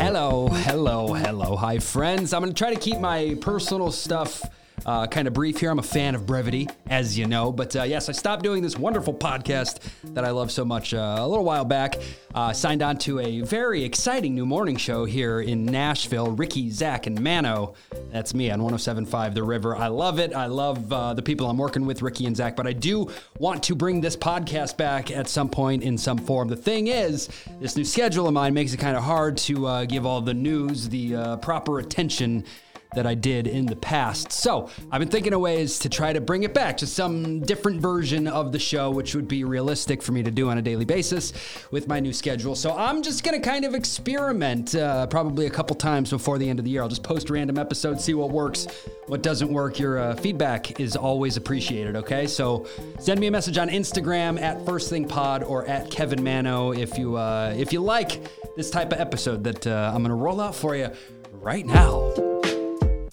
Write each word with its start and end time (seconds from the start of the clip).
Hello, 0.00 0.48
hello, 0.48 1.12
hello. 1.12 1.56
Hi, 1.56 1.78
friends. 1.78 2.32
I'm 2.32 2.40
going 2.40 2.54
to 2.54 2.58
try 2.58 2.72
to 2.72 2.80
keep 2.80 2.98
my 3.00 3.36
personal 3.42 3.92
stuff 3.92 4.42
uh, 4.86 5.06
kind 5.06 5.28
of 5.28 5.34
brief 5.34 5.58
here. 5.60 5.70
I'm 5.70 5.78
a 5.78 5.82
fan 5.82 6.14
of 6.14 6.26
brevity, 6.26 6.68
as 6.88 7.18
you 7.18 7.26
know. 7.26 7.52
But 7.52 7.74
uh, 7.76 7.82
yes, 7.82 8.08
I 8.08 8.12
stopped 8.12 8.42
doing 8.42 8.62
this 8.62 8.78
wonderful 8.78 9.14
podcast 9.14 9.80
that 10.14 10.24
I 10.24 10.30
love 10.30 10.50
so 10.50 10.64
much 10.64 10.94
uh, 10.94 11.16
a 11.18 11.26
little 11.26 11.44
while 11.44 11.64
back. 11.64 11.96
Uh, 12.34 12.52
signed 12.52 12.82
on 12.82 12.96
to 12.96 13.18
a 13.18 13.40
very 13.40 13.82
exciting 13.82 14.34
new 14.34 14.46
morning 14.46 14.76
show 14.76 15.04
here 15.04 15.40
in 15.40 15.64
Nashville. 15.64 16.30
Ricky, 16.32 16.70
Zach, 16.70 17.06
and 17.06 17.20
Manno. 17.20 17.74
That's 18.12 18.34
me 18.34 18.50
on 18.50 18.62
1075 18.62 19.34
The 19.34 19.42
River. 19.42 19.76
I 19.76 19.88
love 19.88 20.18
it. 20.18 20.34
I 20.34 20.46
love 20.46 20.92
uh, 20.92 21.14
the 21.14 21.22
people 21.22 21.48
I'm 21.48 21.58
working 21.58 21.86
with, 21.86 22.02
Ricky 22.02 22.26
and 22.26 22.36
Zach. 22.36 22.56
But 22.56 22.66
I 22.66 22.72
do 22.72 23.10
want 23.38 23.62
to 23.64 23.74
bring 23.74 24.00
this 24.00 24.16
podcast 24.16 24.76
back 24.76 25.10
at 25.10 25.28
some 25.28 25.48
point 25.48 25.82
in 25.82 25.98
some 25.98 26.18
form. 26.18 26.48
The 26.48 26.56
thing 26.56 26.86
is, 26.86 27.28
this 27.60 27.76
new 27.76 27.84
schedule 27.84 28.26
of 28.28 28.34
mine 28.34 28.54
makes 28.54 28.72
it 28.72 28.78
kind 28.78 28.96
of 28.96 29.02
hard 29.02 29.36
to 29.38 29.66
uh, 29.66 29.84
give 29.84 30.06
all 30.06 30.20
the 30.20 30.34
news 30.34 30.88
the 30.88 31.38
proper 31.42 31.78
attention 31.80 32.44
that 32.94 33.06
I 33.06 33.14
did 33.14 33.46
in 33.46 33.66
the 33.66 33.76
past. 33.76 34.32
So 34.32 34.68
I've 34.90 35.00
been 35.00 35.08
thinking 35.08 35.32
of 35.32 35.40
ways 35.40 35.78
to 35.80 35.88
try 35.88 36.12
to 36.12 36.20
bring 36.20 36.42
it 36.42 36.54
back 36.54 36.76
to 36.78 36.86
some 36.86 37.40
different 37.40 37.80
version 37.80 38.26
of 38.26 38.52
the 38.52 38.58
show, 38.58 38.90
which 38.90 39.14
would 39.14 39.28
be 39.28 39.44
realistic 39.44 40.02
for 40.02 40.12
me 40.12 40.22
to 40.22 40.30
do 40.30 40.50
on 40.50 40.58
a 40.58 40.62
daily 40.62 40.84
basis 40.84 41.32
with 41.70 41.88
my 41.88 42.00
new 42.00 42.12
schedule. 42.12 42.54
So 42.54 42.76
I'm 42.76 43.02
just 43.02 43.24
going 43.24 43.40
to 43.40 43.48
kind 43.48 43.64
of 43.64 43.74
experiment 43.74 44.74
uh, 44.74 45.06
probably 45.06 45.46
a 45.46 45.50
couple 45.50 45.76
times 45.76 46.10
before 46.10 46.38
the 46.38 46.48
end 46.48 46.58
of 46.58 46.64
the 46.64 46.70
year. 46.70 46.82
I'll 46.82 46.88
just 46.88 47.02
post 47.02 47.30
random 47.30 47.58
episodes, 47.58 48.04
see 48.04 48.14
what 48.14 48.30
works, 48.30 48.66
what 49.06 49.22
doesn't 49.22 49.52
work. 49.52 49.78
Your 49.78 49.98
uh, 49.98 50.16
feedback 50.16 50.80
is 50.80 50.96
always 50.96 51.36
appreciated, 51.36 51.96
okay? 51.96 52.26
So 52.26 52.66
send 52.98 53.20
me 53.20 53.26
a 53.26 53.30
message 53.30 53.58
on 53.58 53.68
Instagram 53.68 54.40
at 54.40 54.64
First 54.64 54.90
Thing 54.90 55.06
Pod 55.06 55.42
or 55.42 55.66
at 55.66 55.90
Kevin 55.90 56.22
Manno 56.22 56.72
if 56.72 56.98
you, 56.98 57.16
uh, 57.16 57.54
if 57.56 57.72
you 57.72 57.80
like 57.80 58.20
this 58.56 58.70
type 58.70 58.92
of 58.92 59.00
episode 59.00 59.44
that 59.44 59.66
uh, 59.66 59.92
I'm 59.94 60.02
going 60.02 60.10
to 60.10 60.14
roll 60.14 60.40
out 60.40 60.54
for 60.54 60.76
you 60.76 60.90
right 61.32 61.66
now. 61.66 62.29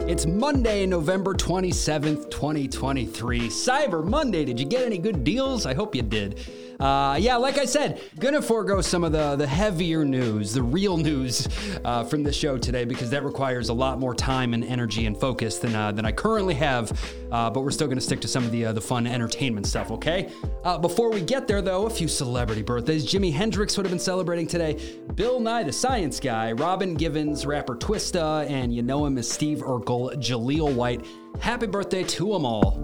It's 0.07 0.25
Monday, 0.25 0.85
November 0.85 1.33
27th, 1.33 2.31
2023. 2.31 3.49
Cyber 3.49 4.07
Monday. 4.07 4.45
Did 4.45 4.57
you 4.57 4.65
get 4.65 4.85
any 4.85 4.97
good 4.97 5.25
deals? 5.25 5.65
I 5.65 5.73
hope 5.73 5.93
you 5.93 6.01
did. 6.01 6.39
Uh, 6.79 7.17
yeah, 7.19 7.35
like 7.37 7.57
I 7.57 7.65
said, 7.65 8.01
gonna 8.19 8.41
forego 8.41 8.81
some 8.81 9.03
of 9.03 9.11
the, 9.11 9.35
the 9.35 9.47
heavier 9.47 10.05
news, 10.05 10.53
the 10.53 10.61
real 10.61 10.97
news 10.97 11.47
uh, 11.83 12.03
from 12.03 12.23
the 12.23 12.31
show 12.31 12.57
today, 12.57 12.85
because 12.85 13.09
that 13.09 13.23
requires 13.23 13.69
a 13.69 13.73
lot 13.73 13.99
more 13.99 14.13
time 14.13 14.53
and 14.53 14.63
energy 14.63 15.07
and 15.07 15.19
focus 15.19 15.57
than, 15.57 15.75
uh, 15.75 15.91
than 15.91 16.05
I 16.05 16.11
currently 16.11 16.53
have. 16.55 16.91
Uh, 17.31 17.49
but 17.49 17.61
we're 17.61 17.71
still 17.71 17.87
gonna 17.87 17.99
stick 17.99 18.21
to 18.21 18.27
some 18.27 18.43
of 18.43 18.51
the, 18.51 18.65
uh, 18.65 18.73
the 18.73 18.81
fun 18.81 19.07
entertainment 19.07 19.65
stuff, 19.65 19.89
okay? 19.89 20.29
Uh, 20.63 20.77
before 20.77 21.11
we 21.11 21.21
get 21.21 21.47
there, 21.47 21.61
though, 21.61 21.87
a 21.87 21.89
few 21.89 22.07
celebrity 22.07 22.61
birthdays. 22.61 23.05
Jimi 23.05 23.33
Hendrix 23.33 23.75
would 23.77 23.85
have 23.85 23.91
been 23.91 23.99
celebrating 23.99 24.45
today, 24.47 24.77
Bill 25.15 25.39
Nye 25.39 25.63
the 25.63 25.73
Science 25.73 26.19
Guy, 26.19 26.51
Robin 26.51 26.93
Givens, 26.93 27.45
rapper 27.45 27.75
Twista, 27.75 28.47
and 28.49 28.73
you 28.73 28.83
know 28.83 29.05
him 29.05 29.17
as 29.17 29.29
Steve 29.29 29.59
Urkel, 29.59 30.13
Jaleel 30.15 30.73
White. 30.73 31.05
Happy 31.39 31.67
birthday 31.67 32.03
to 32.03 32.33
them 32.33 32.45
all. 32.45 32.77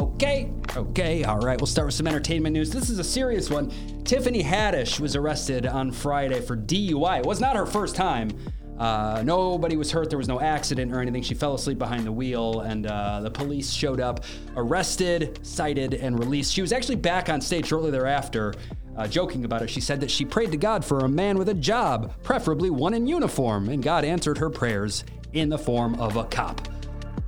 Okay, 0.00 0.52
okay, 0.76 1.24
all 1.24 1.38
right. 1.38 1.60
We'll 1.60 1.66
start 1.66 1.86
with 1.86 1.94
some 1.94 2.06
entertainment 2.06 2.54
news. 2.54 2.70
This 2.70 2.90
is 2.90 2.98
a 2.98 3.04
serious 3.04 3.50
one. 3.50 3.72
Tiffany 4.04 4.42
Haddish 4.42 5.00
was 5.00 5.16
arrested 5.16 5.66
on 5.66 5.90
Friday 5.90 6.40
for 6.40 6.56
DUI. 6.56 7.20
It 7.20 7.26
was 7.26 7.40
not 7.40 7.56
her 7.56 7.66
first 7.66 7.94
time. 7.94 8.30
Uh, 8.78 9.22
nobody 9.24 9.76
was 9.76 9.92
hurt. 9.92 10.08
There 10.08 10.18
was 10.18 10.28
no 10.28 10.40
accident 10.40 10.92
or 10.92 11.00
anything. 11.00 11.22
She 11.22 11.34
fell 11.34 11.54
asleep 11.54 11.78
behind 11.78 12.04
the 12.04 12.12
wheel, 12.12 12.60
and 12.60 12.86
uh, 12.86 13.20
the 13.20 13.30
police 13.30 13.72
showed 13.72 14.00
up, 14.00 14.24
arrested, 14.56 15.38
cited, 15.42 15.94
and 15.94 16.18
released. 16.18 16.52
She 16.52 16.62
was 16.62 16.72
actually 16.72 16.96
back 16.96 17.28
on 17.28 17.40
stage 17.40 17.66
shortly 17.66 17.90
thereafter. 17.90 18.54
Uh, 18.96 19.06
joking 19.06 19.44
about 19.44 19.62
it, 19.62 19.70
she 19.70 19.80
said 19.80 20.00
that 20.00 20.10
she 20.10 20.24
prayed 20.24 20.50
to 20.50 20.56
God 20.56 20.84
for 20.84 21.00
a 21.00 21.08
man 21.08 21.38
with 21.38 21.48
a 21.48 21.54
job, 21.54 22.12
preferably 22.22 22.70
one 22.70 22.92
in 22.92 23.06
uniform, 23.06 23.68
and 23.68 23.82
God 23.82 24.04
answered 24.04 24.38
her 24.38 24.50
prayers 24.50 25.04
in 25.32 25.48
the 25.48 25.58
form 25.58 25.94
of 26.00 26.16
a 26.16 26.24
cop. 26.24 26.71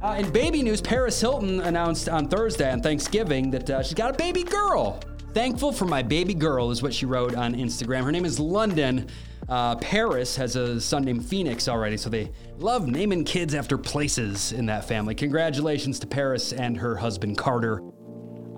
Uh, 0.04 0.16
in 0.16 0.30
baby 0.32 0.62
news, 0.62 0.82
Paris 0.82 1.18
Hilton 1.18 1.60
announced 1.60 2.10
on 2.10 2.28
Thursday 2.28 2.70
on 2.70 2.82
Thanksgiving 2.82 3.50
that 3.50 3.70
uh, 3.70 3.82
she's 3.82 3.94
got 3.94 4.14
a 4.14 4.18
baby 4.18 4.42
girl. 4.42 5.00
Thankful 5.32 5.72
for 5.72 5.86
my 5.86 6.02
baby 6.02 6.34
girl 6.34 6.70
is 6.70 6.82
what 6.82 6.92
she 6.92 7.06
wrote 7.06 7.34
on 7.34 7.54
Instagram. 7.54 8.04
Her 8.04 8.12
name 8.12 8.26
is 8.26 8.38
London. 8.38 9.08
Uh, 9.48 9.76
Paris 9.76 10.36
has 10.36 10.56
a 10.56 10.78
son 10.78 11.04
named 11.04 11.24
Phoenix 11.24 11.68
already, 11.68 11.96
so 11.96 12.10
they 12.10 12.30
love 12.58 12.86
naming 12.86 13.24
kids 13.24 13.54
after 13.54 13.78
places 13.78 14.52
in 14.52 14.66
that 14.66 14.86
family. 14.86 15.14
Congratulations 15.14 15.98
to 16.00 16.06
Paris 16.06 16.52
and 16.52 16.76
her 16.76 16.96
husband 16.96 17.38
Carter. 17.38 17.80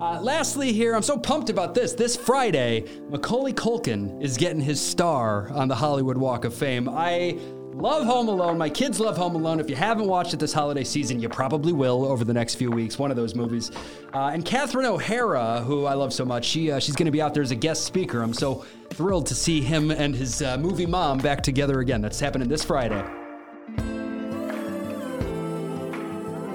Uh, 0.01 0.19
lastly, 0.19 0.73
here, 0.73 0.93
I'm 0.93 1.01
so 1.01 1.17
pumped 1.17 1.49
about 1.49 1.73
this. 1.73 1.93
This 1.93 2.17
Friday, 2.17 2.83
Macaulay 3.09 3.53
Culkin 3.53 4.21
is 4.21 4.35
getting 4.35 4.59
his 4.59 4.81
star 4.81 5.49
on 5.53 5.69
the 5.69 5.75
Hollywood 5.75 6.17
Walk 6.17 6.43
of 6.43 6.53
Fame. 6.53 6.89
I 6.89 7.39
love 7.77 8.05
Home 8.05 8.27
Alone. 8.27 8.57
My 8.57 8.69
kids 8.69 8.99
love 8.99 9.17
Home 9.17 9.35
Alone. 9.35 9.59
If 9.59 9.69
you 9.69 9.75
haven't 9.75 10.07
watched 10.07 10.33
it 10.33 10.39
this 10.39 10.51
holiday 10.51 10.83
season, 10.83 11.19
you 11.19 11.29
probably 11.29 11.73
will 11.73 12.05
over 12.05 12.25
the 12.25 12.33
next 12.33 12.55
few 12.55 12.71
weeks. 12.71 12.97
One 12.97 13.11
of 13.11 13.17
those 13.17 13.35
movies. 13.35 13.71
Uh, 14.13 14.31
and 14.33 14.43
Catherine 14.43 14.85
O'Hara, 14.85 15.61
who 15.61 15.85
I 15.85 15.93
love 15.93 16.11
so 16.11 16.25
much, 16.25 16.45
she 16.45 16.71
uh, 16.71 16.79
she's 16.79 16.95
going 16.95 17.05
to 17.05 17.11
be 17.11 17.21
out 17.21 17.33
there 17.33 17.43
as 17.43 17.51
a 17.51 17.55
guest 17.55 17.85
speaker. 17.85 18.23
I'm 18.23 18.33
so 18.33 18.65
thrilled 18.89 19.27
to 19.27 19.35
see 19.35 19.61
him 19.61 19.91
and 19.91 20.15
his 20.15 20.41
uh, 20.41 20.57
movie 20.57 20.87
mom 20.87 21.19
back 21.19 21.43
together 21.43 21.79
again. 21.79 22.01
That's 22.01 22.19
happening 22.19 22.47
this 22.47 22.63
Friday. 22.63 23.03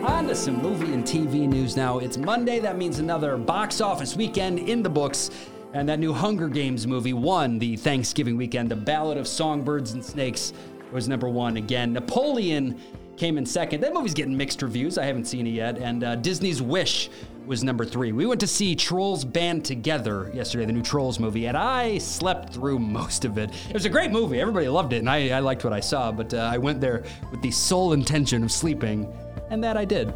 On 0.02 0.26
to 0.26 0.34
some 0.34 0.60
movie 0.60 0.92
and 0.92 1.04
TV 1.04 1.48
news 1.48 1.76
now. 1.76 2.00
It's 2.00 2.18
Monday. 2.18 2.58
That 2.58 2.76
means 2.76 2.98
another 2.98 3.36
box 3.36 3.80
office 3.80 4.16
weekend 4.16 4.58
in 4.58 4.82
the 4.82 4.90
books. 4.90 5.30
And 5.74 5.88
that 5.88 5.98
new 5.98 6.12
Hunger 6.12 6.48
Games 6.48 6.86
movie 6.86 7.14
won 7.14 7.58
the 7.58 7.76
Thanksgiving 7.76 8.36
weekend. 8.36 8.70
The 8.70 8.76
Ballad 8.76 9.16
of 9.16 9.26
Songbirds 9.26 9.92
and 9.92 10.04
Snakes 10.04 10.52
was 10.92 11.08
number 11.08 11.28
one 11.28 11.56
again. 11.56 11.92
Napoleon 11.92 12.80
came 13.16 13.38
in 13.38 13.46
second. 13.46 13.80
That 13.82 13.94
movie's 13.94 14.14
getting 14.14 14.36
mixed 14.36 14.62
reviews. 14.62 14.98
I 14.98 15.04
haven't 15.04 15.26
seen 15.26 15.46
it 15.46 15.50
yet. 15.50 15.78
And 15.78 16.02
uh, 16.02 16.16
Disney's 16.16 16.62
Wish 16.62 17.10
was 17.46 17.62
number 17.64 17.84
three. 17.84 18.12
We 18.12 18.26
went 18.26 18.40
to 18.40 18.46
see 18.46 18.74
Trolls 18.74 19.24
Band 19.24 19.64
Together 19.64 20.30
yesterday, 20.32 20.64
the 20.64 20.72
new 20.72 20.82
Trolls 20.82 21.18
movie, 21.18 21.46
and 21.46 21.56
I 21.56 21.98
slept 21.98 22.52
through 22.54 22.78
most 22.98 23.24
of 23.24 23.38
it. 23.38 23.50
It 23.68 23.74
was 23.74 23.84
a 23.84 23.90
great 23.90 24.10
movie. 24.10 24.40
Everybody 24.40 24.68
loved 24.68 24.92
it, 24.92 24.98
and 24.98 25.10
I, 25.10 25.30
I 25.30 25.40
liked 25.40 25.64
what 25.64 25.72
I 25.72 25.80
saw, 25.80 26.12
but 26.12 26.32
uh, 26.32 26.38
I 26.52 26.58
went 26.58 26.80
there 26.80 27.04
with 27.30 27.42
the 27.42 27.50
sole 27.50 27.92
intention 27.92 28.44
of 28.44 28.52
sleeping 28.52 29.12
and 29.50 29.62
that 29.62 29.76
I 29.76 29.84
did. 29.84 30.12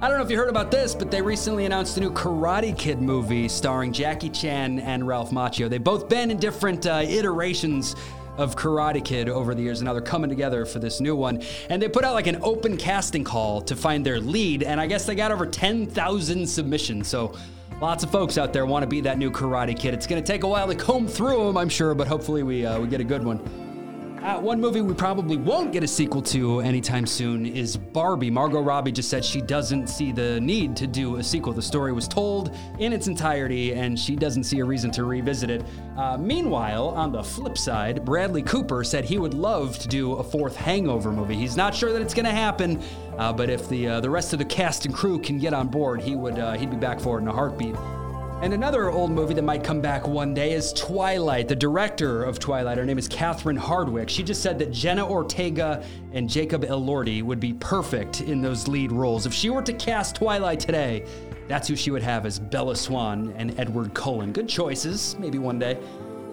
I 0.00 0.08
don't 0.08 0.18
know 0.18 0.24
if 0.24 0.30
you 0.30 0.36
heard 0.36 0.48
about 0.48 0.70
this, 0.70 0.94
but 0.94 1.10
they 1.10 1.20
recently 1.20 1.64
announced 1.64 1.96
a 1.96 2.00
new 2.00 2.12
Karate 2.12 2.76
Kid 2.76 3.00
movie 3.00 3.48
starring 3.48 3.92
Jackie 3.92 4.28
Chan 4.28 4.78
and 4.80 5.06
Ralph 5.06 5.30
Macchio. 5.30 5.68
They've 5.68 5.82
both 5.82 6.08
been 6.08 6.30
in 6.30 6.38
different 6.38 6.86
uh, 6.86 7.04
iterations 7.04 7.96
of 8.38 8.56
Karate 8.56 9.04
Kid 9.04 9.28
over 9.28 9.54
the 9.54 9.62
years, 9.62 9.80
and 9.80 9.86
now 9.86 9.92
they're 9.92 10.00
coming 10.00 10.30
together 10.30 10.64
for 10.64 10.78
this 10.78 11.00
new 11.00 11.14
one. 11.14 11.42
And 11.68 11.82
they 11.82 11.88
put 11.88 12.04
out 12.04 12.14
like 12.14 12.26
an 12.26 12.38
open 12.42 12.76
casting 12.76 13.24
call 13.24 13.60
to 13.62 13.76
find 13.76 14.06
their 14.06 14.20
lead, 14.20 14.62
and 14.62 14.80
I 14.80 14.86
guess 14.86 15.04
they 15.04 15.14
got 15.14 15.32
over 15.32 15.44
10,000 15.44 16.46
submissions. 16.46 17.08
So 17.08 17.34
lots 17.80 18.04
of 18.04 18.10
folks 18.10 18.38
out 18.38 18.52
there 18.52 18.64
want 18.64 18.84
to 18.84 18.88
be 18.88 19.00
that 19.02 19.18
new 19.18 19.30
Karate 19.30 19.78
Kid. 19.78 19.92
It's 19.92 20.06
going 20.06 20.22
to 20.22 20.26
take 20.26 20.44
a 20.44 20.48
while 20.48 20.68
to 20.68 20.74
comb 20.74 21.06
through 21.06 21.46
them, 21.46 21.56
I'm 21.56 21.68
sure, 21.68 21.94
but 21.94 22.06
hopefully 22.06 22.42
we 22.42 22.64
uh, 22.64 22.80
we 22.80 22.88
get 22.88 23.00
a 23.00 23.04
good 23.04 23.24
one. 23.24 23.67
Uh, 24.22 24.36
one 24.40 24.60
movie 24.60 24.80
we 24.80 24.92
probably 24.92 25.36
won't 25.36 25.72
get 25.72 25.84
a 25.84 25.86
sequel 25.86 26.20
to 26.20 26.58
anytime 26.60 27.06
soon 27.06 27.46
is 27.46 27.76
Barbie. 27.76 28.30
Margot 28.30 28.60
Robbie 28.60 28.90
just 28.90 29.08
said 29.08 29.24
she 29.24 29.40
doesn't 29.40 29.86
see 29.86 30.10
the 30.10 30.40
need 30.40 30.74
to 30.76 30.88
do 30.88 31.16
a 31.16 31.22
sequel. 31.22 31.52
The 31.52 31.62
story 31.62 31.92
was 31.92 32.08
told 32.08 32.52
in 32.80 32.92
its 32.92 33.06
entirety, 33.06 33.74
and 33.74 33.96
she 33.96 34.16
doesn't 34.16 34.42
see 34.42 34.58
a 34.58 34.64
reason 34.64 34.90
to 34.92 35.04
revisit 35.04 35.50
it. 35.50 35.64
Uh, 35.96 36.18
meanwhile, 36.18 36.88
on 36.88 37.12
the 37.12 37.22
flip 37.22 37.56
side, 37.56 38.04
Bradley 38.04 38.42
Cooper 38.42 38.82
said 38.82 39.04
he 39.04 39.18
would 39.18 39.34
love 39.34 39.78
to 39.78 39.86
do 39.86 40.14
a 40.14 40.24
fourth 40.24 40.56
Hangover 40.56 41.12
movie. 41.12 41.36
He's 41.36 41.56
not 41.56 41.72
sure 41.72 41.92
that 41.92 42.02
it's 42.02 42.14
going 42.14 42.26
to 42.26 42.32
happen, 42.32 42.82
uh, 43.18 43.32
but 43.32 43.48
if 43.48 43.68
the 43.68 43.86
uh, 43.86 44.00
the 44.00 44.10
rest 44.10 44.32
of 44.32 44.40
the 44.40 44.44
cast 44.44 44.84
and 44.84 44.92
crew 44.92 45.20
can 45.20 45.38
get 45.38 45.54
on 45.54 45.68
board, 45.68 46.02
he 46.02 46.16
would 46.16 46.40
uh, 46.40 46.54
he'd 46.54 46.70
be 46.70 46.76
back 46.76 46.98
for 46.98 47.18
it 47.18 47.22
in 47.22 47.28
a 47.28 47.32
heartbeat. 47.32 47.76
And 48.40 48.54
another 48.54 48.88
old 48.88 49.10
movie 49.10 49.34
that 49.34 49.42
might 49.42 49.64
come 49.64 49.80
back 49.80 50.06
one 50.06 50.32
day 50.32 50.52
is 50.52 50.72
Twilight. 50.72 51.48
The 51.48 51.56
director 51.56 52.22
of 52.22 52.38
Twilight, 52.38 52.78
her 52.78 52.84
name 52.84 52.96
is 52.96 53.08
Catherine 53.08 53.58
Hardwicke. 53.58 54.08
She 54.08 54.22
just 54.22 54.42
said 54.42 54.60
that 54.60 54.70
Jenna 54.70 55.04
Ortega 55.04 55.84
and 56.12 56.30
Jacob 56.30 56.62
Elordi 56.62 57.20
would 57.24 57.40
be 57.40 57.54
perfect 57.54 58.20
in 58.20 58.40
those 58.40 58.68
lead 58.68 58.92
roles. 58.92 59.26
If 59.26 59.34
she 59.34 59.50
were 59.50 59.62
to 59.62 59.72
cast 59.72 60.14
Twilight 60.14 60.60
today, 60.60 61.04
that's 61.48 61.66
who 61.66 61.74
she 61.74 61.90
would 61.90 62.04
have 62.04 62.26
as 62.26 62.38
Bella 62.38 62.76
Swan 62.76 63.34
and 63.36 63.58
Edward 63.58 63.92
Cullen. 63.92 64.32
Good 64.32 64.48
choices, 64.48 65.16
maybe 65.18 65.38
one 65.38 65.58
day. 65.58 65.76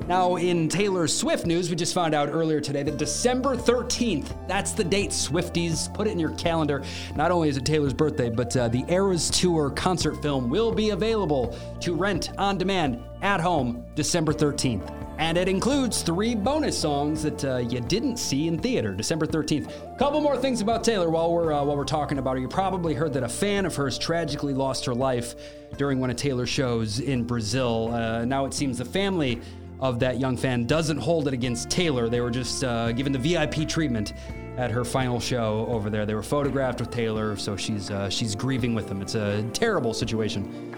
Now, 0.08 0.36
in 0.36 0.70
Taylor 0.70 1.08
Swift 1.08 1.48
news, 1.48 1.72
we 1.72 1.76
just 1.76 1.96
found 1.96 2.14
out 2.14 2.30
earlier 2.30 2.62
today 2.62 2.84
that 2.84 2.98
December 2.98 3.56
13th, 3.56 4.48
that's 4.48 4.72
the 4.72 4.84
date, 4.84 5.10
Swifties. 5.10 5.92
Put 5.96 6.06
it 6.06 6.12
in 6.12 6.20
your 6.20 6.30
calendar. 6.32 6.84
Not 7.16 7.32
only 7.32 7.50
is 7.50 7.58
it 7.58 7.66
Taylor's 7.66 7.94
birthday, 7.94 8.30
but 8.30 8.56
uh, 8.56 8.68
the 8.68 8.86
Eras 8.88 9.32
Tour 9.32 9.72
concert 9.72 10.22
film 10.22 10.48
will 10.48 10.72
be 10.72 10.92
available 10.92 11.58
to 11.82 11.96
rent 11.96 12.30
on 12.38 12.60
demand 12.60 13.04
at 13.24 13.42
home 13.42 13.84
December 13.96 14.32
13th. 14.32 14.94
And 15.18 15.38
it 15.38 15.48
includes 15.48 16.02
three 16.04 16.36
bonus 16.36 16.78
songs 16.78 17.24
that 17.24 17.44
uh, 17.44 17.58
you 17.58 17.80
didn't 17.80 18.18
see 18.18 18.48
in 18.48 18.60
theater, 18.60 18.94
December 18.94 19.26
13th. 19.26 19.98
Couple 19.98 20.20
more 20.22 20.38
things 20.38 20.62
about 20.62 20.84
Taylor 20.84 21.10
while 21.10 21.32
we're 21.32 21.54
uh, 21.54 21.64
while 21.64 21.78
we're 21.78 21.86
talking 21.86 22.18
about 22.18 22.36
her. 22.36 22.40
You 22.40 22.50
probably 22.50 22.94
heard 22.94 23.14
that 23.14 23.24
a 23.24 23.30
fan 23.30 23.66
of 23.66 23.74
hers 23.76 23.98
tragically 23.98 24.54
lost 24.54 24.86
her 24.86 24.94
life 24.94 25.36
during 25.78 26.00
one 26.00 26.10
of 26.10 26.18
Taylor's 26.18 26.50
shows 26.50 27.00
in 27.00 27.24
Brazil. 27.24 27.92
Uh, 27.94 28.26
now 28.26 28.46
it 28.46 28.54
seems 28.54 28.78
the 28.78 28.86
family 28.86 29.42
of 29.80 30.00
that 30.00 30.20
young 30.20 30.38
fan 30.38 30.66
doesn't 30.66 30.98
hold 30.98 31.28
it 31.28 31.34
against 31.34 31.70
Taylor. 31.70 32.10
They 32.10 32.22
were 32.22 32.32
just 32.32 32.64
uh, 32.64 32.92
given 32.92 33.12
the 33.12 33.20
VIP 33.20 33.68
treatment 33.68 34.14
at 34.58 34.72
her 34.72 34.86
final 34.86 35.20
show 35.20 35.66
over 35.70 35.90
there. 35.90 36.06
They 36.06 36.16
were 36.16 36.24
photographed 36.24 36.80
with 36.80 36.92
Taylor, 36.92 37.36
so 37.36 37.56
she's 37.56 37.92
uh, 37.92 38.10
she's 38.10 38.36
grieving 38.36 38.74
with 38.74 38.88
them. 38.88 39.02
It's 39.02 39.16
a 39.16 39.44
terrible 39.54 39.94
situation. 39.94 40.74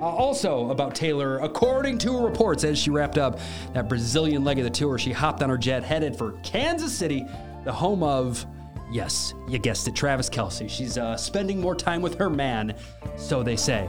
Uh, 0.00 0.04
also 0.04 0.70
about 0.70 0.94
Taylor, 0.94 1.38
according 1.38 1.98
to 1.98 2.24
reports, 2.24 2.64
as 2.64 2.78
she 2.78 2.90
wrapped 2.90 3.18
up 3.18 3.38
that 3.74 3.88
Brazilian 3.88 4.44
leg 4.44 4.58
of 4.58 4.64
the 4.64 4.70
tour, 4.70 4.98
she 4.98 5.12
hopped 5.12 5.42
on 5.42 5.50
her 5.50 5.58
jet 5.58 5.84
headed 5.84 6.16
for 6.16 6.32
Kansas 6.42 6.92
City, 6.92 7.26
the 7.64 7.72
home 7.72 8.02
of. 8.02 8.44
Yes, 8.92 9.34
you 9.46 9.60
guessed 9.60 9.86
it, 9.86 9.94
Travis 9.94 10.28
Kelce. 10.28 10.68
She's 10.68 10.98
uh, 10.98 11.16
spending 11.16 11.60
more 11.60 11.76
time 11.76 12.02
with 12.02 12.16
her 12.16 12.28
man, 12.28 12.74
so 13.16 13.40
they 13.40 13.54
say. 13.54 13.88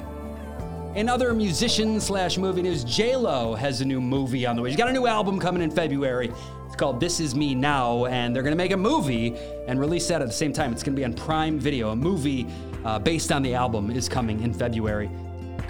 In 0.93 1.07
other 1.07 1.33
musician 1.33 2.01
slash 2.01 2.37
movie 2.37 2.61
news, 2.61 2.83
J 2.83 3.15
Lo 3.15 3.55
has 3.55 3.79
a 3.79 3.85
new 3.85 4.01
movie 4.01 4.45
on 4.45 4.57
the 4.57 4.61
way. 4.61 4.69
She's 4.69 4.77
got 4.77 4.89
a 4.89 4.93
new 4.93 5.07
album 5.07 5.39
coming 5.39 5.61
in 5.61 5.71
February. 5.71 6.33
It's 6.65 6.75
called 6.75 6.99
This 6.99 7.21
Is 7.21 7.33
Me 7.33 7.55
Now, 7.55 8.07
and 8.07 8.35
they're 8.35 8.43
gonna 8.43 8.57
make 8.57 8.73
a 8.73 8.77
movie 8.77 9.33
and 9.67 9.79
release 9.79 10.09
that 10.09 10.21
at 10.21 10.27
the 10.27 10.33
same 10.33 10.51
time. 10.51 10.73
It's 10.73 10.83
gonna 10.83 10.97
be 10.97 11.05
on 11.05 11.13
Prime 11.13 11.57
Video. 11.57 11.91
A 11.91 11.95
movie 11.95 12.45
uh, 12.83 12.99
based 12.99 13.31
on 13.31 13.41
the 13.41 13.55
album 13.55 13.89
is 13.89 14.09
coming 14.09 14.41
in 14.41 14.53
February. 14.53 15.09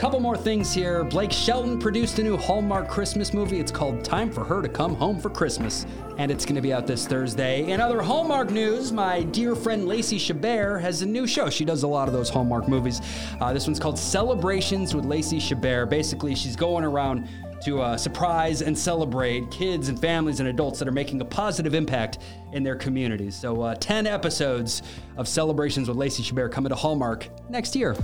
Couple 0.01 0.19
more 0.19 0.35
things 0.35 0.73
here. 0.73 1.03
Blake 1.03 1.31
Shelton 1.31 1.77
produced 1.77 2.17
a 2.17 2.23
new 2.23 2.35
Hallmark 2.35 2.89
Christmas 2.89 3.35
movie. 3.35 3.59
It's 3.59 3.71
called 3.71 4.03
Time 4.03 4.31
for 4.31 4.43
Her 4.43 4.59
to 4.59 4.67
Come 4.67 4.95
Home 4.95 5.19
for 5.19 5.29
Christmas, 5.29 5.85
and 6.17 6.31
it's 6.31 6.43
going 6.43 6.55
to 6.55 6.61
be 6.61 6.73
out 6.73 6.87
this 6.87 7.05
Thursday. 7.05 7.69
In 7.69 7.79
other 7.79 8.01
Hallmark 8.01 8.49
news, 8.49 8.91
my 8.91 9.21
dear 9.21 9.55
friend 9.55 9.87
Lacey 9.87 10.17
Chabert 10.17 10.81
has 10.81 11.03
a 11.03 11.05
new 11.05 11.27
show. 11.27 11.51
She 11.51 11.65
does 11.65 11.83
a 11.83 11.87
lot 11.87 12.07
of 12.07 12.15
those 12.15 12.29
Hallmark 12.29 12.67
movies. 12.67 12.99
Uh, 13.39 13.53
this 13.53 13.67
one's 13.67 13.79
called 13.79 13.99
Celebrations 13.99 14.95
with 14.95 15.05
Lacey 15.05 15.37
Chabert. 15.37 15.91
Basically, 15.91 16.33
she's 16.33 16.55
going 16.55 16.83
around 16.83 17.29
to 17.65 17.79
uh, 17.79 17.95
surprise 17.95 18.63
and 18.63 18.75
celebrate 18.75 19.51
kids 19.51 19.87
and 19.87 20.01
families 20.01 20.39
and 20.39 20.49
adults 20.49 20.79
that 20.79 20.87
are 20.87 20.91
making 20.91 21.21
a 21.21 21.25
positive 21.25 21.75
impact 21.75 22.17
in 22.53 22.63
their 22.63 22.75
communities. 22.75 23.35
So, 23.35 23.61
uh, 23.61 23.75
10 23.75 24.07
episodes 24.07 24.81
of 25.17 25.27
Celebrations 25.27 25.87
with 25.87 25.95
Lacey 25.95 26.23
Chabert 26.23 26.51
coming 26.51 26.69
to 26.69 26.75
Hallmark 26.75 27.29
next 27.51 27.75
year. 27.75 27.95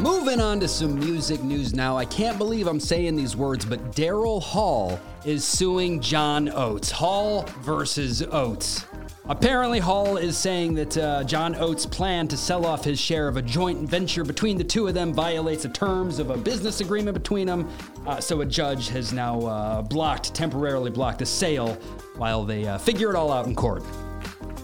Moving 0.00 0.40
on 0.40 0.60
to 0.60 0.66
some 0.66 0.98
music 0.98 1.42
news 1.42 1.74
now. 1.74 1.98
I 1.98 2.06
can't 2.06 2.38
believe 2.38 2.66
I'm 2.66 2.80
saying 2.80 3.16
these 3.16 3.36
words, 3.36 3.66
but 3.66 3.92
Daryl 3.92 4.42
Hall 4.42 4.98
is 5.26 5.44
suing 5.44 6.00
John 6.00 6.48
Oates. 6.48 6.90
Hall 6.90 7.44
versus 7.60 8.22
Oates. 8.22 8.86
Apparently, 9.28 9.78
Hall 9.78 10.16
is 10.16 10.38
saying 10.38 10.72
that 10.76 10.96
uh, 10.96 11.22
John 11.24 11.54
Oates' 11.54 11.84
plan 11.84 12.28
to 12.28 12.38
sell 12.38 12.64
off 12.64 12.82
his 12.82 12.98
share 12.98 13.28
of 13.28 13.36
a 13.36 13.42
joint 13.42 13.86
venture 13.86 14.24
between 14.24 14.56
the 14.56 14.64
two 14.64 14.88
of 14.88 14.94
them 14.94 15.12
violates 15.12 15.64
the 15.64 15.68
terms 15.68 16.18
of 16.18 16.30
a 16.30 16.36
business 16.38 16.80
agreement 16.80 17.12
between 17.12 17.46
them. 17.46 17.68
Uh, 18.06 18.18
so, 18.22 18.40
a 18.40 18.46
judge 18.46 18.88
has 18.88 19.12
now 19.12 19.38
uh, 19.42 19.82
blocked, 19.82 20.32
temporarily 20.32 20.90
blocked 20.90 21.18
the 21.18 21.26
sale 21.26 21.74
while 22.16 22.46
they 22.46 22.66
uh, 22.66 22.78
figure 22.78 23.10
it 23.10 23.16
all 23.16 23.30
out 23.30 23.46
in 23.46 23.54
court. 23.54 23.82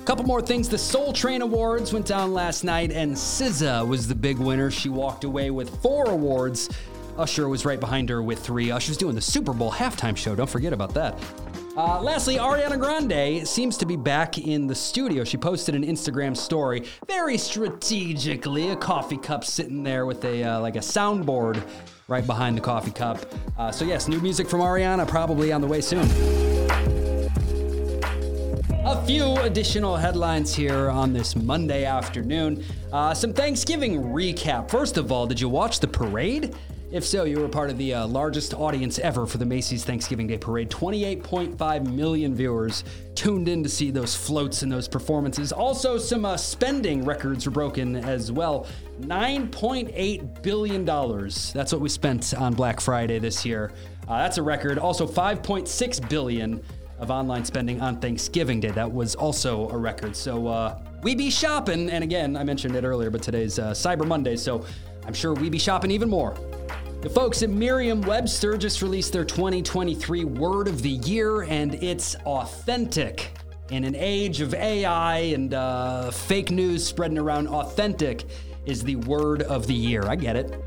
Couple 0.06 0.24
more 0.24 0.40
things. 0.40 0.68
The 0.68 0.78
Soul 0.78 1.12
Train 1.12 1.42
Awards 1.42 1.92
went 1.92 2.06
down 2.06 2.32
last 2.32 2.62
night, 2.62 2.92
and 2.92 3.12
SZA 3.12 3.84
was 3.84 4.06
the 4.06 4.14
big 4.14 4.38
winner. 4.38 4.70
She 4.70 4.88
walked 4.88 5.24
away 5.24 5.50
with 5.50 5.82
four 5.82 6.08
awards. 6.08 6.70
Usher 7.18 7.48
was 7.48 7.64
right 7.64 7.80
behind 7.80 8.08
her 8.10 8.22
with 8.22 8.38
three. 8.38 8.70
Usher's 8.70 8.96
doing 8.96 9.16
the 9.16 9.20
Super 9.20 9.52
Bowl 9.52 9.72
halftime 9.72 10.16
show. 10.16 10.36
Don't 10.36 10.48
forget 10.48 10.72
about 10.72 10.94
that. 10.94 11.18
Uh, 11.76 12.00
lastly, 12.00 12.36
Ariana 12.36 12.78
Grande 12.78 13.46
seems 13.48 13.76
to 13.78 13.84
be 13.84 13.96
back 13.96 14.38
in 14.38 14.68
the 14.68 14.76
studio. 14.76 15.24
She 15.24 15.36
posted 15.36 15.74
an 15.74 15.84
Instagram 15.84 16.36
story, 16.36 16.84
very 17.08 17.36
strategically, 17.36 18.70
a 18.70 18.76
coffee 18.76 19.18
cup 19.18 19.44
sitting 19.44 19.82
there 19.82 20.06
with 20.06 20.24
a 20.24 20.44
uh, 20.44 20.60
like 20.60 20.76
a 20.76 20.80
soundboard 20.80 21.60
right 22.06 22.24
behind 22.24 22.56
the 22.56 22.62
coffee 22.62 22.92
cup. 22.92 23.26
Uh, 23.58 23.72
so 23.72 23.84
yes, 23.84 24.06
new 24.06 24.20
music 24.20 24.48
from 24.48 24.60
Ariana 24.60 25.06
probably 25.08 25.50
on 25.50 25.60
the 25.60 25.66
way 25.66 25.80
soon. 25.80 26.45
A 28.86 29.04
few 29.04 29.34
additional 29.38 29.96
headlines 29.96 30.54
here 30.54 30.90
on 30.90 31.12
this 31.12 31.34
Monday 31.34 31.84
afternoon. 31.84 32.64
Uh, 32.92 33.12
some 33.12 33.32
Thanksgiving 33.32 34.00
recap. 34.00 34.70
First 34.70 34.96
of 34.96 35.10
all, 35.10 35.26
did 35.26 35.40
you 35.40 35.48
watch 35.48 35.80
the 35.80 35.88
parade? 35.88 36.54
If 36.92 37.04
so, 37.04 37.24
you 37.24 37.40
were 37.40 37.48
part 37.48 37.68
of 37.68 37.78
the 37.78 37.94
uh, 37.94 38.06
largest 38.06 38.54
audience 38.54 39.00
ever 39.00 39.26
for 39.26 39.38
the 39.38 39.44
Macy's 39.44 39.84
Thanksgiving 39.84 40.28
Day 40.28 40.38
Parade. 40.38 40.70
28.5 40.70 41.92
million 41.92 42.32
viewers 42.32 42.84
tuned 43.16 43.48
in 43.48 43.64
to 43.64 43.68
see 43.68 43.90
those 43.90 44.14
floats 44.14 44.62
and 44.62 44.70
those 44.70 44.86
performances. 44.86 45.50
Also, 45.50 45.98
some 45.98 46.24
uh, 46.24 46.36
spending 46.36 47.04
records 47.04 47.44
were 47.44 47.50
broken 47.50 47.96
as 47.96 48.30
well. 48.30 48.68
$9.8 49.00 50.42
billion. 50.44 50.84
That's 50.84 51.72
what 51.72 51.80
we 51.80 51.88
spent 51.88 52.34
on 52.34 52.54
Black 52.54 52.80
Friday 52.80 53.18
this 53.18 53.44
year. 53.44 53.72
Uh, 54.06 54.18
that's 54.18 54.38
a 54.38 54.42
record. 54.44 54.78
Also, 54.78 55.08
5.6 55.08 56.08
billion 56.08 56.62
of 56.98 57.10
online 57.10 57.44
spending 57.44 57.80
on 57.80 58.00
Thanksgiving 58.00 58.60
Day. 58.60 58.70
That 58.70 58.90
was 58.90 59.14
also 59.14 59.68
a 59.70 59.76
record. 59.76 60.16
So 60.16 60.46
uh, 60.46 60.78
we 61.02 61.14
be 61.14 61.30
shopping, 61.30 61.90
and 61.90 62.02
again, 62.02 62.36
I 62.36 62.44
mentioned 62.44 62.76
it 62.76 62.84
earlier, 62.84 63.10
but 63.10 63.22
today's 63.22 63.58
uh, 63.58 63.72
Cyber 63.72 64.06
Monday, 64.06 64.36
so 64.36 64.64
I'm 65.06 65.14
sure 65.14 65.34
we 65.34 65.50
be 65.50 65.58
shopping 65.58 65.90
even 65.90 66.08
more. 66.08 66.36
The 67.02 67.10
folks 67.10 67.42
at 67.42 67.50
Merriam 67.50 68.00
Webster 68.00 68.56
just 68.56 68.82
released 68.82 69.12
their 69.12 69.24
2023 69.24 70.24
Word 70.24 70.66
of 70.66 70.82
the 70.82 70.90
Year, 70.90 71.42
and 71.42 71.74
it's 71.74 72.16
authentic. 72.26 73.30
In 73.70 73.84
an 73.84 73.94
age 73.96 74.40
of 74.40 74.54
AI 74.54 75.18
and 75.18 75.52
uh, 75.52 76.10
fake 76.10 76.50
news 76.50 76.86
spreading 76.86 77.18
around, 77.18 77.48
authentic 77.48 78.24
is 78.64 78.82
the 78.82 78.96
word 78.96 79.42
of 79.42 79.66
the 79.66 79.74
year. 79.74 80.02
I 80.06 80.16
get 80.16 80.36
it. 80.36 80.60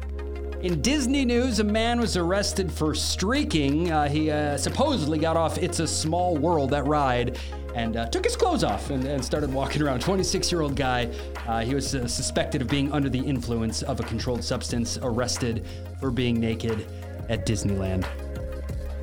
In 0.62 0.82
Disney 0.82 1.24
news, 1.24 1.62
a 1.62 1.64
man 1.64 2.02
was 2.02 2.18
arrested 2.18 2.70
for 2.70 2.94
streaking. 2.94 3.92
Uh, 3.92 4.10
he 4.10 4.30
uh, 4.30 4.58
supposedly 4.58 5.18
got 5.18 5.38
off 5.38 5.58
It's 5.58 5.80
a 5.80 5.88
Small 5.88 6.36
World, 6.36 6.72
that 6.72 6.86
ride, 6.86 7.40
and 7.76 7.96
uh, 7.96 8.08
took 8.08 8.26
his 8.26 8.36
clothes 8.36 8.66
off 8.66 8.90
and, 8.90 9.06
and 9.06 9.24
started 9.24 9.54
walking 9.54 9.82
around. 9.82 10.02
26 10.02 10.52
year 10.52 10.60
old 10.60 10.76
guy. 10.76 11.10
Uh, 11.48 11.62
he 11.62 11.74
was 11.74 11.96
uh, 11.96 12.06
suspected 12.10 12.62
of 12.62 12.68
being 12.68 12.92
under 12.92 13.08
the 13.08 13.20
influence 13.20 13.84
of 13.84 14.02
a 14.02 14.04
controlled 14.04 14.44
substance, 14.44 15.00
arrested 15.02 15.66
for 15.98 16.12
being 16.12 16.38
naked 16.42 16.86
at 17.30 17.46
Disneyland. 17.46 18.06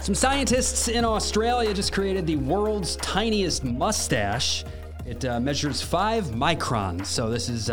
Some 0.02 0.14
scientists 0.14 0.88
in 0.88 1.06
Australia 1.06 1.72
just 1.72 1.90
created 1.90 2.26
the 2.26 2.36
world's 2.36 2.96
tiniest 2.96 3.64
mustache. 3.64 4.62
It 5.06 5.24
uh, 5.24 5.40
measures 5.40 5.80
five 5.80 6.24
microns, 6.26 7.06
so 7.06 7.30
this 7.30 7.48
is 7.48 7.70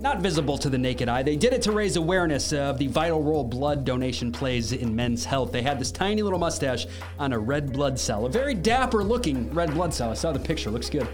not 0.00 0.20
visible 0.20 0.56
to 0.58 0.70
the 0.70 0.78
naked 0.78 1.08
eye. 1.08 1.22
They 1.22 1.36
did 1.36 1.52
it 1.52 1.62
to 1.62 1.72
raise 1.72 1.96
awareness 1.96 2.52
of 2.52 2.78
the 2.78 2.86
vital 2.86 3.22
role 3.22 3.44
blood 3.44 3.84
donation 3.84 4.30
plays 4.30 4.72
in 4.72 4.94
men's 4.94 5.24
health. 5.24 5.50
They 5.50 5.62
had 5.62 5.78
this 5.78 5.90
tiny 5.90 6.22
little 6.22 6.38
mustache 6.38 6.86
on 7.18 7.32
a 7.32 7.38
red 7.38 7.72
blood 7.72 7.98
cell, 7.98 8.26
a 8.26 8.28
very 8.28 8.54
dapper 8.54 9.02
looking 9.02 9.52
red 9.52 9.72
blood 9.74 9.92
cell. 9.92 10.10
I 10.10 10.14
saw 10.14 10.32
the 10.32 10.38
picture, 10.38 10.70
looks 10.70 10.88
good. 10.88 11.08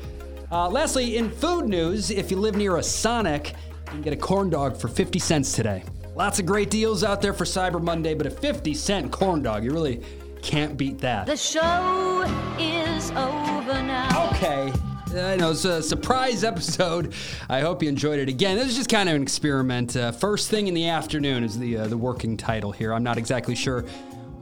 Uh, 0.52 0.68
lastly, 0.68 1.16
in 1.16 1.30
food 1.30 1.68
news, 1.68 2.10
if 2.10 2.30
you 2.30 2.36
live 2.36 2.56
near 2.56 2.76
a 2.76 2.82
Sonic, 2.82 3.54
you 3.86 3.92
can 3.92 4.02
get 4.02 4.12
a 4.12 4.16
corn 4.16 4.50
dog 4.50 4.76
for 4.76 4.88
50 4.88 5.18
cents 5.18 5.52
today. 5.52 5.82
Lots 6.14 6.38
of 6.38 6.46
great 6.46 6.70
deals 6.70 7.02
out 7.02 7.20
there 7.20 7.32
for 7.32 7.44
Cyber 7.44 7.82
Monday, 7.82 8.14
but 8.14 8.26
a 8.26 8.30
50 8.30 8.74
cent 8.74 9.10
corn 9.10 9.42
dog, 9.42 9.64
you 9.64 9.72
really 9.72 10.00
can't 10.42 10.76
beat 10.76 10.98
that. 10.98 11.26
The 11.26 11.36
show 11.36 12.22
is 12.58 13.10
over 13.12 13.82
now. 13.82 14.30
Okay. 14.30 14.72
I 15.16 15.36
know 15.36 15.52
it's 15.52 15.64
a 15.64 15.82
surprise 15.82 16.42
episode. 16.44 17.14
I 17.48 17.60
hope 17.60 17.82
you 17.82 17.88
enjoyed 17.88 18.18
it. 18.18 18.28
Again, 18.28 18.56
this 18.56 18.68
is 18.68 18.76
just 18.76 18.90
kind 18.90 19.08
of 19.08 19.14
an 19.14 19.22
experiment. 19.22 19.96
Uh, 19.96 20.10
first 20.10 20.50
thing 20.50 20.66
in 20.66 20.74
the 20.74 20.88
afternoon 20.88 21.44
is 21.44 21.58
the 21.58 21.76
uh, 21.76 21.86
the 21.86 21.96
working 21.96 22.36
title 22.36 22.72
here. 22.72 22.92
I'm 22.92 23.04
not 23.04 23.16
exactly 23.16 23.54
sure 23.54 23.84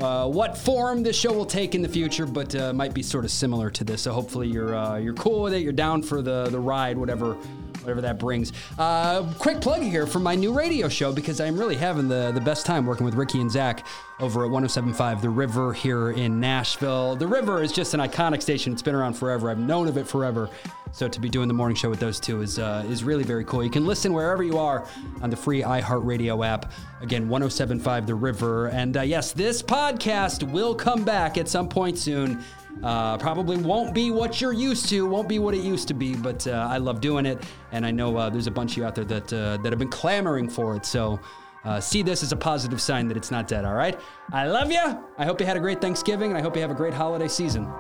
uh, 0.01 0.27
what 0.29 0.57
form 0.57 1.03
this 1.03 1.17
show 1.17 1.33
will 1.33 1.47
take 1.47 1.75
in 1.75 1.83
the 1.83 1.89
future, 1.89 2.27
but 2.27 2.55
uh, 2.55 2.73
might 2.73 2.95
be 2.95 3.03
sort 3.03 3.25
of 3.25 3.31
similar 3.31 3.71
to 3.71 3.85
this. 3.85 4.03
So 4.03 4.13
hopefully 4.13 4.49
you're 4.49 4.75
uh, 4.75 4.97
you're 4.97 5.15
cool 5.15 5.43
with 5.43 5.53
it. 5.53 5.63
You're 5.63 5.73
down 5.73 6.03
for 6.03 6.23
the 6.23 6.49
the 6.49 6.61
ride, 6.61 6.97
whatever 6.97 7.37
whatever 7.83 8.01
that 8.01 8.19
brings. 8.19 8.53
Uh, 8.79 9.25
quick 9.39 9.61
plug 9.61 9.83
here 9.83 10.07
for 10.07 10.19
my 10.19 10.35
new 10.35 10.53
radio 10.53 10.89
show 10.89 11.13
because 11.13 11.41
I'm 11.41 11.59
really 11.59 11.77
having 11.77 12.09
the, 12.09 12.33
the 12.33 12.41
best 12.41 12.65
time 12.67 12.87
working 12.87 13.05
with 13.05 13.15
Ricky 13.15 13.41
and 13.41 13.51
Zach 13.51 13.87
over 14.21 14.45
at 14.45 14.51
1075 14.51 15.21
The 15.21 15.29
River 15.29 15.73
here 15.73 16.11
in 16.11 16.41
Nashville. 16.41 17.17
The 17.17 17.27
River 17.27 17.63
is 17.63 17.73
just 17.73 17.95
an 17.95 18.01
iconic 18.01 18.43
station. 18.43 18.73
It's 18.73 18.83
been 18.83 18.95
around 18.95 19.15
forever. 19.15 19.51
I've 19.51 19.59
known 19.59 19.89
of 19.89 19.97
it 19.97 20.07
forever. 20.07 20.49
So 20.93 21.09
to 21.09 21.21
be 21.21 21.29
doing 21.31 21.49
the 21.49 21.55
morning 21.55 21.75
show 21.75 21.89
with 21.89 22.01
those 22.01 22.21
two 22.21 22.43
is 22.43 22.59
uh, 22.59 22.85
is 22.87 23.03
really 23.03 23.25
very 23.25 23.45
cool. 23.45 23.65
You 23.65 23.71
can 23.71 23.87
listen 23.87 24.13
wherever 24.13 24.43
you 24.43 24.59
are 24.59 24.87
on 25.23 25.31
the 25.31 25.37
free 25.37 25.63
iHeartRadio 25.63 26.47
app. 26.47 26.71
Again, 27.01 27.31
1075 27.31 28.07
The 28.07 28.15
River. 28.15 28.69
And 28.69 28.99
uh, 28.99 29.01
yes, 29.01 29.33
this 29.33 29.63
podcast 29.63 30.43
will 30.53 30.75
come 30.75 31.03
back 31.03 31.39
at 31.39 31.49
some 31.49 31.69
point 31.69 31.99
soon. 31.99 32.45
Uh, 32.83 33.17
probably 33.19 33.57
won't 33.57 33.95
be 33.95 34.11
what 34.11 34.41
you're 34.41 34.53
used 34.53 34.89
to, 34.89 35.07
won't 35.07 35.29
be 35.29 35.39
what 35.39 35.55
it 35.55 35.63
used 35.63 35.87
to 35.89 35.95
be, 35.95 36.17
but 36.17 36.47
uh, 36.47 36.69
I 36.69 36.79
love 36.79 37.01
doing 37.01 37.27
it, 37.27 37.43
and 37.71 37.87
I 37.87 37.91
know 37.91 38.17
uh, 38.17 38.29
there's 38.29 38.49
a 38.49 38.51
bunch 38.51 38.73
of 38.73 38.77
you 38.79 38.85
out 38.85 38.95
there 38.95 39.05
that 39.05 39.33
uh, 39.33 39.57
that 39.59 39.73
have 39.73 39.79
been 39.79 39.89
clamoring 39.89 40.49
for 40.49 40.75
it. 40.75 40.85
So 40.85 41.21
uh, 41.65 41.81
see 41.81 42.03
this 42.03 42.25
as 42.25 42.33
a 42.33 42.37
positive 42.37 42.81
sign 42.81 43.07
that 43.09 43.17
it's 43.17 43.31
not 43.31 43.47
dead. 43.47 43.65
All 43.65 43.75
right, 43.75 43.99
I 44.33 44.47
love 44.49 44.73
you. 44.73 45.05
I 45.17 45.25
hope 45.25 45.39
you 45.41 45.47
had 45.47 45.57
a 45.57 45.61
great 45.61 45.81
Thanksgiving, 45.81 46.31
and 46.31 46.39
I 46.39 46.43
hope 46.43 46.57
you 46.57 46.63
have 46.63 46.73
a 46.73 46.75
great 46.75 46.95
holiday 46.95 47.29
season. 47.29 47.71